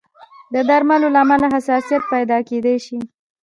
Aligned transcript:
د 0.53 0.55
درملو 0.69 1.07
له 1.15 1.19
امله 1.23 1.45
حساسیت 1.55 2.03
پیدا 2.13 2.37
کېدای 2.49 2.77
شي. 2.85 2.99